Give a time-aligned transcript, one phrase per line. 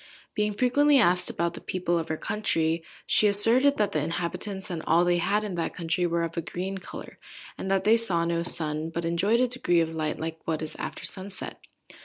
[0.33, 4.81] Being frequently asked about the people of her country, she asserted that the inhabitants, and
[4.87, 7.19] all they had in that country, were of a green colour,
[7.55, 10.75] and that they saw no sun, but enjoyed a degree of light like what is
[10.79, 11.59] after sunset.